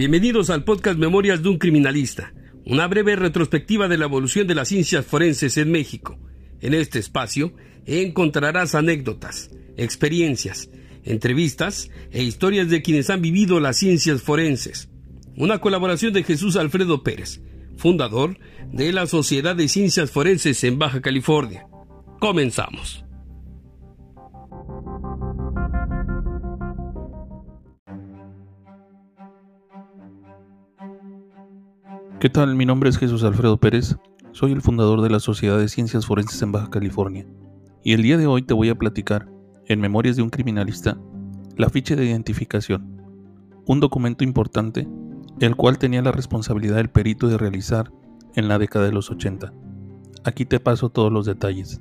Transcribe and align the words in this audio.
Bienvenidos 0.00 0.48
al 0.48 0.64
podcast 0.64 0.98
Memorias 0.98 1.42
de 1.42 1.50
un 1.50 1.58
Criminalista, 1.58 2.32
una 2.64 2.86
breve 2.86 3.16
retrospectiva 3.16 3.86
de 3.86 3.98
la 3.98 4.06
evolución 4.06 4.46
de 4.46 4.54
las 4.54 4.68
ciencias 4.68 5.04
forenses 5.04 5.58
en 5.58 5.70
México. 5.70 6.18
En 6.62 6.72
este 6.72 6.98
espacio 6.98 7.52
encontrarás 7.84 8.74
anécdotas, 8.74 9.50
experiencias, 9.76 10.70
entrevistas 11.04 11.90
e 12.12 12.22
historias 12.22 12.70
de 12.70 12.80
quienes 12.80 13.10
han 13.10 13.20
vivido 13.20 13.60
las 13.60 13.76
ciencias 13.76 14.22
forenses. 14.22 14.88
Una 15.36 15.58
colaboración 15.58 16.14
de 16.14 16.24
Jesús 16.24 16.56
Alfredo 16.56 17.02
Pérez, 17.02 17.42
fundador 17.76 18.38
de 18.72 18.94
la 18.94 19.06
Sociedad 19.06 19.54
de 19.54 19.68
Ciencias 19.68 20.10
Forenses 20.10 20.64
en 20.64 20.78
Baja 20.78 21.02
California. 21.02 21.66
Comenzamos. 22.20 23.04
¿Qué 32.20 32.28
tal? 32.28 32.54
Mi 32.54 32.66
nombre 32.66 32.90
es 32.90 32.98
Jesús 32.98 33.24
Alfredo 33.24 33.56
Pérez, 33.56 33.96
soy 34.32 34.52
el 34.52 34.60
fundador 34.60 35.00
de 35.00 35.08
la 35.08 35.20
Sociedad 35.20 35.58
de 35.58 35.70
Ciencias 35.70 36.04
Forenses 36.04 36.42
en 36.42 36.52
Baja 36.52 36.68
California, 36.68 37.26
y 37.82 37.94
el 37.94 38.02
día 38.02 38.18
de 38.18 38.26
hoy 38.26 38.42
te 38.42 38.52
voy 38.52 38.68
a 38.68 38.74
platicar, 38.74 39.26
en 39.64 39.80
Memorias 39.80 40.16
de 40.16 40.22
un 40.22 40.28
Criminalista, 40.28 40.98
la 41.56 41.70
ficha 41.70 41.96
de 41.96 42.04
identificación, 42.04 43.00
un 43.66 43.80
documento 43.80 44.22
importante, 44.22 44.86
el 45.40 45.56
cual 45.56 45.78
tenía 45.78 46.02
la 46.02 46.12
responsabilidad 46.12 46.76
del 46.76 46.90
perito 46.90 47.26
de 47.26 47.38
realizar 47.38 47.90
en 48.34 48.48
la 48.48 48.58
década 48.58 48.84
de 48.84 48.92
los 48.92 49.10
80. 49.10 49.54
Aquí 50.22 50.44
te 50.44 50.60
paso 50.60 50.90
todos 50.90 51.10
los 51.10 51.24
detalles. 51.24 51.80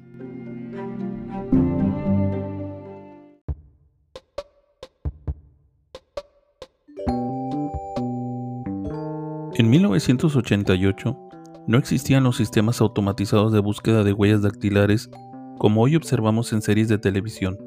En 9.60 9.70
1988 9.70 11.20
no 11.68 11.78
existían 11.78 12.24
los 12.24 12.38
sistemas 12.38 12.80
automatizados 12.80 13.52
de 13.52 13.60
búsqueda 13.60 14.06
de 14.06 14.14
huellas 14.14 14.42
dactilares 14.42 15.10
como 15.58 15.82
hoy 15.82 15.98
observamos 15.98 16.54
en 16.54 16.62
series 16.62 16.88
de 16.88 16.98
televisión. 16.98 17.58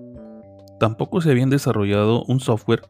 Tampoco 0.80 1.20
se 1.20 1.30
habían 1.30 1.50
desarrollado 1.50 2.24
un 2.24 2.40
software 2.40 2.80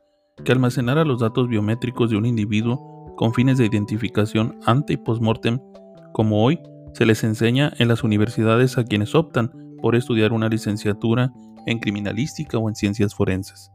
que 0.45 0.53
almacenara 0.53 1.05
los 1.05 1.19
datos 1.19 1.49
biométricos 1.49 2.11
de 2.11 2.17
un 2.17 2.27
individuo 2.27 3.13
con 3.17 3.35
fines 3.35 3.59
de 3.59 3.67
identificación 3.67 4.61
ante 4.67 4.93
y 4.93 4.99
postmortem, 4.99 5.59
como 6.13 6.45
hoy 6.45 6.61
se 6.95 7.05
les 7.05 7.25
enseña 7.25 7.73
en 7.81 7.89
las 7.89 8.05
universidades 8.05 8.79
a 8.79 8.85
quienes 8.85 9.17
optan 9.17 9.51
por 9.81 9.97
estudiar 9.97 10.33
una 10.33 10.49
licenciatura 10.49 11.33
en 11.67 11.81
criminalística 11.81 12.57
o 12.57 12.69
en 12.69 12.77
ciencias 12.77 13.17
forenses. 13.17 13.73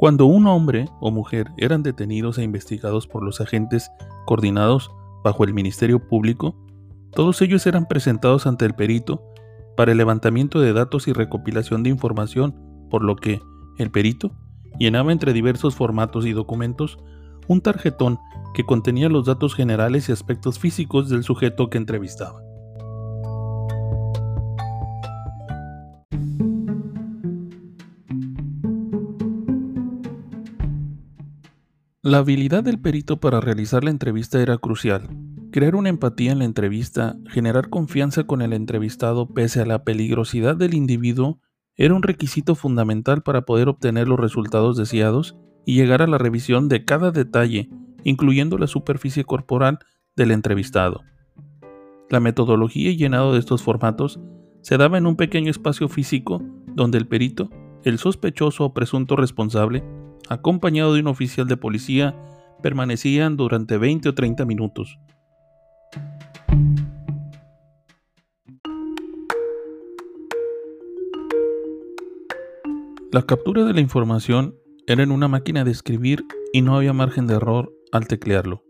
Cuando 0.00 0.26
un 0.26 0.46
hombre 0.46 0.88
o 1.00 1.10
mujer 1.10 1.50
eran 1.56 1.82
detenidos 1.82 2.38
e 2.38 2.44
investigados 2.44 3.08
por 3.08 3.24
los 3.24 3.40
agentes 3.40 3.90
coordinados 4.26 4.92
bajo 5.24 5.42
el 5.42 5.52
Ministerio 5.52 5.98
Público, 6.06 6.54
todos 7.10 7.42
ellos 7.42 7.66
eran 7.66 7.88
presentados 7.88 8.46
ante 8.46 8.64
el 8.64 8.76
perito 8.76 9.24
para 9.76 9.90
el 9.90 9.98
levantamiento 9.98 10.60
de 10.60 10.72
datos 10.72 11.08
y 11.08 11.12
recopilación 11.12 11.82
de 11.82 11.90
información, 11.90 12.54
por 12.88 13.02
lo 13.02 13.16
que 13.16 13.40
el 13.76 13.90
perito 13.90 14.30
llenaba 14.78 15.10
entre 15.10 15.32
diversos 15.32 15.74
formatos 15.74 16.26
y 16.26 16.32
documentos 16.32 17.00
un 17.48 17.60
tarjetón 17.60 18.20
que 18.54 18.64
contenía 18.64 19.08
los 19.08 19.26
datos 19.26 19.56
generales 19.56 20.08
y 20.08 20.12
aspectos 20.12 20.60
físicos 20.60 21.08
del 21.08 21.24
sujeto 21.24 21.70
que 21.70 21.78
entrevistaba. 21.78 22.47
La 32.08 32.18
habilidad 32.18 32.64
del 32.64 32.80
perito 32.80 33.20
para 33.20 33.38
realizar 33.38 33.84
la 33.84 33.90
entrevista 33.90 34.40
era 34.40 34.56
crucial. 34.56 35.02
Crear 35.52 35.76
una 35.76 35.90
empatía 35.90 36.32
en 36.32 36.38
la 36.38 36.46
entrevista, 36.46 37.18
generar 37.28 37.68
confianza 37.68 38.24
con 38.24 38.40
el 38.40 38.54
entrevistado 38.54 39.28
pese 39.28 39.60
a 39.60 39.66
la 39.66 39.84
peligrosidad 39.84 40.56
del 40.56 40.72
individuo, 40.72 41.38
era 41.76 41.92
un 41.92 42.02
requisito 42.02 42.54
fundamental 42.54 43.22
para 43.22 43.42
poder 43.42 43.68
obtener 43.68 44.08
los 44.08 44.18
resultados 44.18 44.78
deseados 44.78 45.36
y 45.66 45.74
llegar 45.74 46.00
a 46.00 46.06
la 46.06 46.16
revisión 46.16 46.70
de 46.70 46.86
cada 46.86 47.10
detalle, 47.10 47.68
incluyendo 48.04 48.56
la 48.56 48.68
superficie 48.68 49.24
corporal 49.24 49.78
del 50.16 50.30
entrevistado. 50.30 51.02
La 52.08 52.20
metodología 52.20 52.90
y 52.90 52.96
llenado 52.96 53.34
de 53.34 53.38
estos 53.38 53.62
formatos 53.62 54.18
se 54.62 54.78
daba 54.78 54.96
en 54.96 55.06
un 55.06 55.16
pequeño 55.16 55.50
espacio 55.50 55.90
físico 55.90 56.42
donde 56.74 56.96
el 56.96 57.06
perito, 57.06 57.50
el 57.84 57.98
sospechoso 57.98 58.64
o 58.64 58.72
presunto 58.72 59.14
responsable, 59.14 59.84
acompañado 60.28 60.94
de 60.94 61.00
un 61.00 61.08
oficial 61.08 61.46
de 61.46 61.56
policía, 61.56 62.14
permanecían 62.62 63.36
durante 63.36 63.78
20 63.78 64.08
o 64.08 64.14
30 64.14 64.44
minutos. 64.44 64.98
La 73.10 73.22
captura 73.22 73.64
de 73.64 73.72
la 73.72 73.80
información 73.80 74.54
era 74.86 75.02
en 75.02 75.12
una 75.12 75.28
máquina 75.28 75.64
de 75.64 75.70
escribir 75.70 76.24
y 76.52 76.60
no 76.60 76.76
había 76.76 76.92
margen 76.92 77.26
de 77.26 77.34
error 77.34 77.72
al 77.90 78.06
teclearlo. 78.06 78.62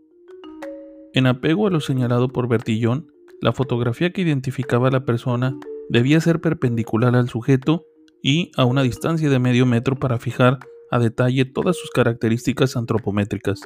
En 1.13 1.27
apego 1.27 1.67
a 1.67 1.71
lo 1.71 1.81
señalado 1.81 2.29
por 2.29 2.47
Bertillón, 2.47 3.11
la 3.41 3.51
fotografía 3.51 4.11
que 4.11 4.21
identificaba 4.21 4.87
a 4.87 4.91
la 4.91 5.05
persona 5.05 5.57
debía 5.89 6.21
ser 6.21 6.39
perpendicular 6.39 7.15
al 7.15 7.29
sujeto 7.29 7.85
y 8.21 8.51
a 8.55 8.65
una 8.65 8.83
distancia 8.83 9.29
de 9.29 9.39
medio 9.39 9.65
metro 9.65 9.95
para 9.95 10.19
fijar 10.19 10.59
a 10.91 10.99
detalle 10.99 11.45
todas 11.45 11.77
sus 11.77 11.91
características 11.91 12.75
antropométricas. 12.75 13.61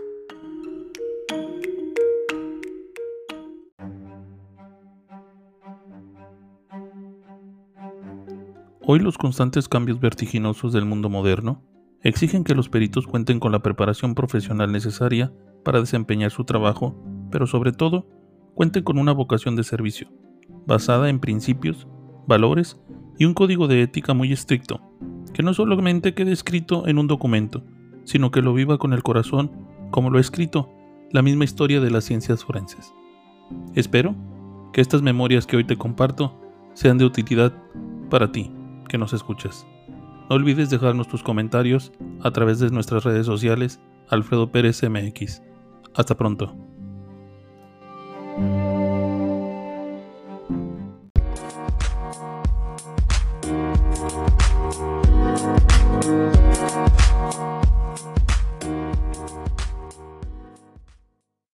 Hoy 8.85 8.99
los 8.99 9.17
constantes 9.17 9.69
cambios 9.69 9.99
vertiginosos 10.01 10.73
del 10.73 10.85
mundo 10.85 11.09
moderno 11.09 11.63
exigen 12.01 12.43
que 12.43 12.53
los 12.53 12.67
peritos 12.67 13.07
cuenten 13.07 13.39
con 13.39 13.53
la 13.53 13.63
preparación 13.63 14.13
profesional 14.13 14.73
necesaria 14.73 15.31
para 15.63 15.79
desempeñar 15.79 16.31
su 16.31 16.43
trabajo, 16.43 17.01
pero 17.31 17.47
sobre 17.47 17.71
todo 17.71 18.07
cuenten 18.55 18.83
con 18.83 18.97
una 18.97 19.13
vocación 19.13 19.55
de 19.55 19.63
servicio, 19.63 20.09
basada 20.67 21.09
en 21.09 21.19
principios, 21.19 21.87
valores 22.27 22.77
y 23.17 23.23
un 23.23 23.33
código 23.33 23.69
de 23.69 23.81
ética 23.81 24.13
muy 24.13 24.33
estricto, 24.33 24.81
que 25.33 25.43
no 25.43 25.53
solamente 25.53 26.13
quede 26.13 26.31
escrito 26.31 26.87
en 26.87 26.97
un 26.97 27.07
documento, 27.07 27.63
sino 28.03 28.31
que 28.31 28.41
lo 28.41 28.53
viva 28.53 28.77
con 28.77 28.93
el 28.93 29.03
corazón, 29.03 29.51
como 29.91 30.09
lo 30.09 30.17
ha 30.17 30.21
escrito 30.21 30.69
la 31.11 31.21
misma 31.21 31.43
historia 31.43 31.79
de 31.79 31.91
las 31.91 32.05
ciencias 32.05 32.43
forenses. 32.43 32.93
Espero 33.75 34.15
que 34.73 34.81
estas 34.81 35.01
memorias 35.01 35.45
que 35.45 35.57
hoy 35.57 35.63
te 35.63 35.77
comparto 35.77 36.39
sean 36.73 36.97
de 36.97 37.05
utilidad 37.05 37.53
para 38.09 38.31
ti, 38.31 38.51
que 38.87 38.97
nos 38.97 39.13
escuchas. 39.13 39.67
No 40.29 40.35
olvides 40.35 40.69
dejarnos 40.69 41.07
tus 41.07 41.23
comentarios 41.23 41.91
a 42.21 42.31
través 42.31 42.59
de 42.59 42.69
nuestras 42.69 43.03
redes 43.03 43.25
sociales, 43.25 43.79
Alfredo 44.09 44.51
Pérez 44.51 44.81
MX. 44.83 45.41
Hasta 45.95 46.15
pronto. 46.15 46.55